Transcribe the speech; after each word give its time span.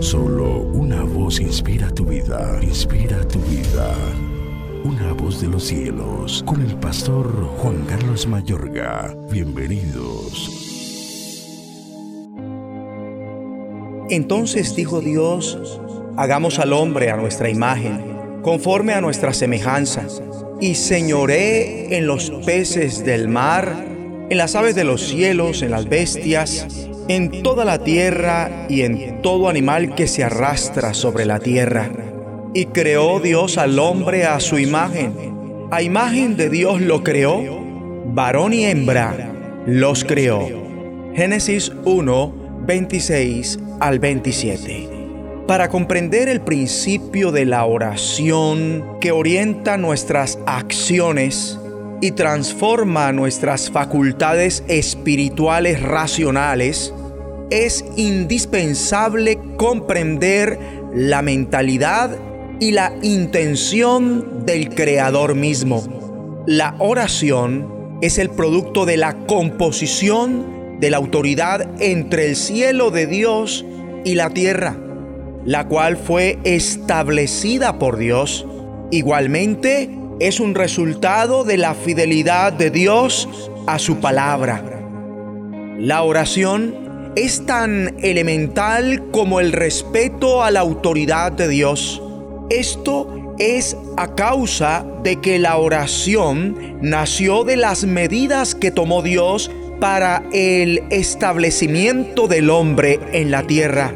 Solo 0.00 0.60
una 0.60 1.02
voz 1.02 1.40
inspira 1.40 1.90
tu 1.90 2.04
vida, 2.04 2.58
inspira 2.62 3.26
tu 3.28 3.38
vida. 3.40 3.94
Una 4.84 5.12
voz 5.12 5.40
de 5.40 5.48
los 5.48 5.64
cielos, 5.64 6.42
con 6.46 6.60
el 6.60 6.76
pastor 6.76 7.26
Juan 7.58 7.84
Carlos 7.86 8.26
Mayorga. 8.26 9.16
Bienvenidos. 9.30 10.50
Entonces 14.10 14.74
dijo 14.74 15.00
Dios, 15.00 15.80
hagamos 16.16 16.58
al 16.58 16.72
hombre 16.72 17.10
a 17.10 17.16
nuestra 17.16 17.48
imagen, 17.48 18.40
conforme 18.42 18.92
a 18.92 19.00
nuestra 19.00 19.32
semejanza, 19.32 20.06
y 20.60 20.74
señoré 20.74 21.96
en 21.96 22.06
los 22.06 22.30
peces 22.44 23.04
del 23.04 23.28
mar, 23.28 23.86
en 24.30 24.36
las 24.36 24.56
aves 24.56 24.74
de 24.74 24.84
los 24.84 25.02
cielos, 25.02 25.62
en 25.62 25.70
las 25.70 25.88
bestias, 25.88 26.66
en 27.08 27.42
toda 27.42 27.64
la 27.64 27.78
tierra 27.78 28.66
y 28.68 28.82
en 28.82 29.22
todo 29.22 29.48
animal 29.48 29.94
que 29.94 30.06
se 30.06 30.24
arrastra 30.24 30.94
sobre 30.94 31.24
la 31.24 31.38
tierra. 31.38 31.90
Y 32.54 32.66
creó 32.66 33.20
Dios 33.20 33.58
al 33.58 33.78
hombre 33.78 34.24
a 34.24 34.40
su 34.40 34.58
imagen. 34.58 35.68
A 35.70 35.82
imagen 35.82 36.36
de 36.36 36.48
Dios 36.48 36.80
lo 36.80 37.02
creó, 37.02 37.42
varón 38.06 38.52
y 38.52 38.64
hembra 38.64 39.32
los 39.66 40.04
creó. 40.04 40.46
Génesis 41.14 41.72
1, 41.84 42.34
26 42.66 43.58
al 43.80 43.98
27. 43.98 44.88
Para 45.46 45.68
comprender 45.68 46.28
el 46.28 46.40
principio 46.40 47.30
de 47.30 47.44
la 47.44 47.64
oración 47.64 48.98
que 49.00 49.12
orienta 49.12 49.76
nuestras 49.76 50.38
acciones, 50.46 51.58
y 52.00 52.12
transforma 52.12 53.12
nuestras 53.12 53.70
facultades 53.70 54.64
espirituales 54.68 55.82
racionales, 55.82 56.92
es 57.50 57.84
indispensable 57.96 59.38
comprender 59.56 60.58
la 60.92 61.22
mentalidad 61.22 62.16
y 62.60 62.72
la 62.72 62.92
intención 63.02 64.44
del 64.46 64.74
Creador 64.74 65.34
mismo. 65.34 66.44
La 66.46 66.74
oración 66.78 67.98
es 68.02 68.18
el 68.18 68.30
producto 68.30 68.86
de 68.86 68.96
la 68.96 69.14
composición 69.26 70.78
de 70.80 70.90
la 70.90 70.96
autoridad 70.98 71.68
entre 71.80 72.26
el 72.26 72.36
cielo 72.36 72.90
de 72.90 73.06
Dios 73.06 73.64
y 74.04 74.14
la 74.14 74.30
tierra, 74.30 74.76
la 75.44 75.66
cual 75.68 75.96
fue 75.96 76.38
establecida 76.44 77.78
por 77.78 77.96
Dios. 77.96 78.46
Igualmente, 78.90 79.90
es 80.18 80.40
un 80.40 80.54
resultado 80.54 81.44
de 81.44 81.58
la 81.58 81.74
fidelidad 81.74 82.52
de 82.52 82.70
Dios 82.70 83.28
a 83.66 83.78
su 83.78 83.98
palabra. 83.98 84.62
La 85.78 86.02
oración 86.02 87.12
es 87.16 87.44
tan 87.44 87.96
elemental 88.02 89.10
como 89.10 89.40
el 89.40 89.52
respeto 89.52 90.42
a 90.42 90.50
la 90.50 90.60
autoridad 90.60 91.32
de 91.32 91.48
Dios. 91.48 92.02
Esto 92.48 93.34
es 93.38 93.76
a 93.98 94.14
causa 94.14 94.86
de 95.02 95.20
que 95.20 95.38
la 95.38 95.58
oración 95.58 96.78
nació 96.80 97.44
de 97.44 97.56
las 97.56 97.84
medidas 97.84 98.54
que 98.54 98.70
tomó 98.70 99.02
Dios 99.02 99.50
para 99.80 100.22
el 100.32 100.82
establecimiento 100.90 102.26
del 102.26 102.48
hombre 102.48 103.00
en 103.12 103.30
la 103.30 103.42
tierra. 103.42 103.92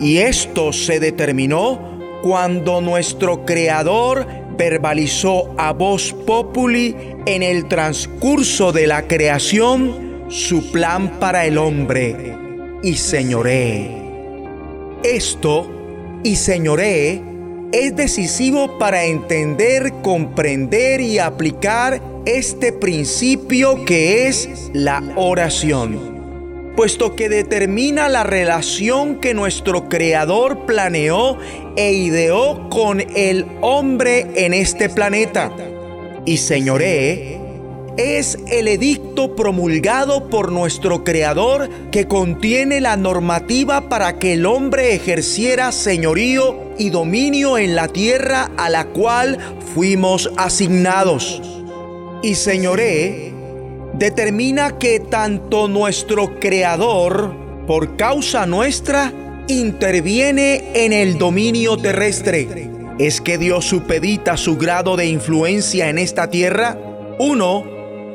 Y 0.00 0.18
esto 0.18 0.72
se 0.72 1.00
determinó 1.00 1.98
cuando 2.22 2.80
nuestro 2.80 3.44
Creador 3.44 4.26
verbalizó 4.58 5.54
a 5.56 5.72
voz 5.72 6.12
populi 6.12 6.94
en 7.24 7.42
el 7.42 7.68
transcurso 7.68 8.72
de 8.72 8.86
la 8.88 9.06
creación 9.06 10.26
su 10.28 10.70
plan 10.72 11.18
para 11.20 11.46
el 11.46 11.56
hombre 11.56 12.36
y 12.82 12.96
señoré. 12.96 13.88
Esto 15.04 15.70
y 16.24 16.36
señoré 16.36 17.22
es 17.72 17.94
decisivo 17.94 18.78
para 18.78 19.04
entender, 19.04 19.92
comprender 20.02 21.00
y 21.00 21.18
aplicar 21.18 22.02
este 22.26 22.72
principio 22.72 23.84
que 23.84 24.26
es 24.26 24.70
la 24.72 25.02
oración 25.16 26.17
puesto 26.78 27.16
que 27.16 27.28
determina 27.28 28.08
la 28.08 28.22
relación 28.22 29.16
que 29.16 29.34
nuestro 29.34 29.88
Creador 29.88 30.64
planeó 30.64 31.36
e 31.74 31.92
ideó 31.92 32.68
con 32.70 33.00
el 33.16 33.46
hombre 33.62 34.28
en 34.36 34.54
este 34.54 34.88
planeta. 34.88 35.50
Y 36.24 36.36
señoré 36.36 37.40
es 37.96 38.38
el 38.46 38.68
edicto 38.68 39.34
promulgado 39.34 40.30
por 40.30 40.52
nuestro 40.52 41.02
Creador 41.02 41.68
que 41.90 42.06
contiene 42.06 42.80
la 42.80 42.96
normativa 42.96 43.88
para 43.88 44.20
que 44.20 44.34
el 44.34 44.46
hombre 44.46 44.94
ejerciera 44.94 45.72
señorío 45.72 46.74
y 46.78 46.90
dominio 46.90 47.58
en 47.58 47.74
la 47.74 47.88
tierra 47.88 48.52
a 48.56 48.70
la 48.70 48.84
cual 48.84 49.36
fuimos 49.74 50.30
asignados. 50.36 51.42
Y 52.22 52.36
señoré 52.36 53.34
determina 53.98 54.78
que 54.78 55.00
tanto 55.00 55.66
nuestro 55.66 56.38
Creador, 56.38 57.34
por 57.66 57.96
causa 57.96 58.46
nuestra, 58.46 59.12
interviene 59.48 60.70
en 60.74 60.92
el 60.92 61.18
dominio 61.18 61.76
terrestre. 61.76 62.70
¿Es 62.98 63.20
que 63.20 63.38
Dios 63.38 63.64
supedita 63.64 64.36
su 64.36 64.56
grado 64.56 64.96
de 64.96 65.06
influencia 65.06 65.88
en 65.88 65.98
esta 65.98 66.30
tierra? 66.30 66.78
Uno, 67.18 67.64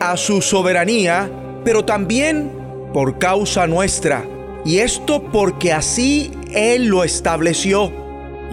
a 0.00 0.16
su 0.16 0.40
soberanía, 0.40 1.30
pero 1.64 1.84
también 1.84 2.50
por 2.92 3.18
causa 3.18 3.66
nuestra. 3.66 4.24
Y 4.64 4.78
esto 4.78 5.22
porque 5.32 5.72
así 5.72 6.30
Él 6.52 6.86
lo 6.86 7.02
estableció. 7.02 7.92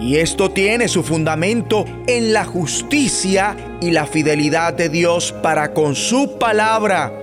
Y 0.00 0.16
esto 0.16 0.50
tiene 0.50 0.88
su 0.88 1.02
fundamento 1.02 1.84
en 2.06 2.32
la 2.32 2.44
justicia 2.44 3.56
y 3.80 3.90
la 3.90 4.06
fidelidad 4.06 4.72
de 4.72 4.88
Dios 4.88 5.32
para 5.42 5.74
con 5.74 5.94
su 5.94 6.38
palabra 6.38 7.19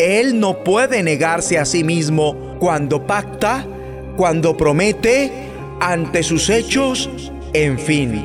él 0.00 0.40
no 0.40 0.64
puede 0.64 1.02
negarse 1.02 1.58
a 1.58 1.66
sí 1.66 1.84
mismo 1.84 2.56
cuando 2.58 3.06
pacta, 3.06 3.66
cuando 4.16 4.56
promete, 4.56 5.30
ante 5.78 6.22
sus 6.22 6.48
hechos, 6.48 7.10
en 7.52 7.78
fin. 7.78 8.24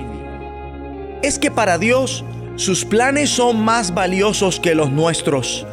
Es 1.22 1.38
que 1.38 1.52
para 1.52 1.78
Dios 1.78 2.24
sus 2.56 2.86
planes 2.86 3.30
son 3.30 3.60
más 3.60 3.94
valiosos 3.94 4.62
que 4.62 4.76
los 4.76 4.90
nuestros. 4.90 5.68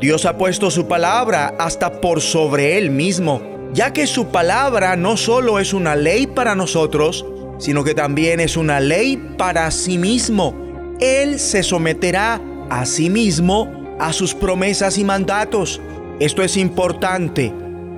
Dios 0.00 0.26
ha 0.26 0.36
puesto 0.36 0.72
su 0.72 0.88
palabra 0.88 1.54
hasta 1.60 2.00
por 2.00 2.20
sobre 2.20 2.76
Él 2.76 2.90
mismo, 2.90 3.40
ya 3.72 3.92
que 3.92 4.08
su 4.08 4.26
palabra 4.26 4.96
no 4.96 5.16
solo 5.16 5.60
es 5.60 5.72
una 5.72 5.94
ley 5.94 6.26
para 6.26 6.56
nosotros, 6.56 7.24
sino 7.58 7.84
que 7.84 7.94
también 7.94 8.40
es 8.40 8.56
una 8.56 8.80
ley 8.80 9.16
para 9.38 9.70
sí 9.70 9.98
mismo. 9.98 10.96
Él 11.00 11.38
se 11.38 11.62
someterá 11.62 12.40
a 12.70 12.84
sí 12.86 13.08
mismo 13.08 13.83
a 13.98 14.12
sus 14.12 14.34
promesas 14.34 14.98
y 14.98 15.04
mandatos. 15.04 15.80
Esto 16.20 16.42
es 16.42 16.56
importante, 16.56 17.52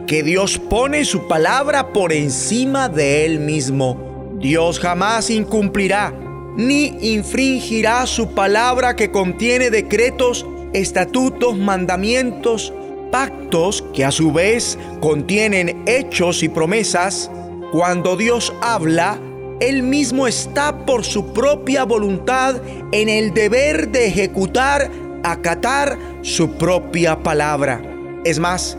que 0.07 0.23
Dios 0.23 0.59
pone 0.59 1.05
su 1.05 1.27
palabra 1.27 1.93
por 1.93 2.13
encima 2.13 2.89
de 2.89 3.25
Él 3.25 3.41
mismo. 3.41 4.37
Dios 4.39 4.79
jamás 4.79 5.31
incumplirá 5.31 6.15
ni 6.57 6.87
infringirá 7.13 8.07
su 8.07 8.31
palabra 8.35 8.97
que 8.97 9.11
contiene 9.11 9.71
decretos, 9.71 10.47
estatutos, 10.73 11.57
mandamientos, 11.59 12.73
pactos 13.13 13.85
que 13.93 14.05
a 14.05 14.11
su 14.11 14.33
vez 14.33 14.79
contienen 15.01 15.83
hechos 15.87 16.43
y 16.43 16.49
promesas. 16.49 17.31
Cuando 17.73 18.17
Dios 18.17 18.55
habla, 18.63 19.21
Él 19.61 19.83
mismo 19.83 20.27
está 20.27 20.87
por 20.87 21.05
su 21.05 21.33
propia 21.35 21.85
voluntad 21.85 22.57
en 22.93 23.09
el 23.09 23.35
deber 23.35 23.91
de 23.91 24.07
ejecutar 24.07 24.91
acatar 25.33 25.99
su 26.23 26.53
propia 26.53 27.23
palabra. 27.23 27.83
Es 28.25 28.39
más, 28.39 28.77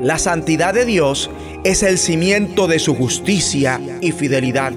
la 0.00 0.18
santidad 0.18 0.74
de 0.74 0.84
Dios 0.84 1.30
es 1.64 1.82
el 1.82 1.98
cimiento 1.98 2.66
de 2.66 2.78
su 2.78 2.94
justicia 2.94 3.80
y 4.00 4.12
fidelidad. 4.12 4.72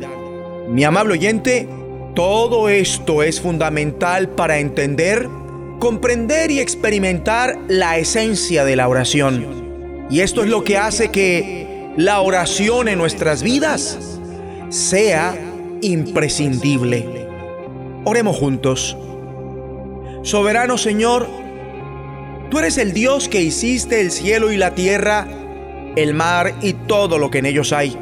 Mi 0.69 0.83
amable 0.83 1.13
oyente, 1.13 1.67
todo 2.15 2.69
esto 2.69 3.23
es 3.23 3.41
fundamental 3.41 4.29
para 4.29 4.59
entender, 4.59 5.27
comprender 5.79 6.51
y 6.51 6.59
experimentar 6.59 7.57
la 7.67 7.97
esencia 7.97 8.65
de 8.65 8.75
la 8.75 8.87
oración. 8.87 10.05
Y 10.09 10.19
esto 10.21 10.43
es 10.43 10.49
lo 10.49 10.63
que 10.63 10.77
hace 10.77 11.09
que 11.09 11.91
la 11.97 12.21
oración 12.21 12.87
en 12.87 12.97
nuestras 12.97 13.41
vidas 13.41 13.97
sea 14.69 15.35
imprescindible. 15.81 17.27
Oremos 18.03 18.37
juntos. 18.37 18.97
Soberano 20.25 20.79
Señor, 20.79 21.27
tú 22.49 22.57
eres 22.57 22.79
el 22.79 22.93
Dios 22.93 23.29
que 23.29 23.43
hiciste 23.43 24.01
el 24.01 24.09
cielo 24.09 24.51
y 24.51 24.57
la 24.57 24.73
tierra, 24.73 25.27
el 25.95 26.15
mar 26.15 26.55
y 26.61 26.73
todo 26.73 27.19
lo 27.19 27.29
que 27.29 27.37
en 27.37 27.45
ellos 27.45 27.71
hay. 27.71 27.95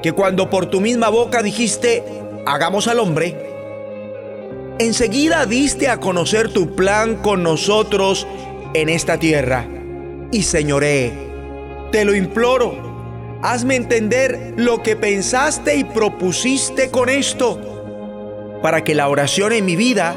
Que 0.00 0.12
cuando 0.12 0.50
por 0.50 0.66
tu 0.66 0.80
misma 0.80 1.08
boca 1.08 1.42
dijiste, 1.42 2.04
hagamos 2.46 2.86
al 2.86 3.00
hombre, 3.00 3.36
enseguida 4.78 5.44
diste 5.44 5.88
a 5.88 5.98
conocer 5.98 6.52
tu 6.52 6.76
plan 6.76 7.16
con 7.16 7.42
nosotros 7.42 8.24
en 8.74 8.88
esta 8.88 9.18
tierra. 9.18 9.66
Y 10.30 10.44
señoré, 10.44 11.12
te 11.90 12.04
lo 12.04 12.14
imploro, 12.14 13.40
hazme 13.42 13.74
entender 13.74 14.54
lo 14.56 14.84
que 14.84 14.94
pensaste 14.94 15.74
y 15.74 15.82
propusiste 15.82 16.92
con 16.92 17.08
esto, 17.08 18.60
para 18.62 18.84
que 18.84 18.94
la 18.94 19.08
oración 19.08 19.52
en 19.52 19.64
mi 19.64 19.74
vida 19.74 20.16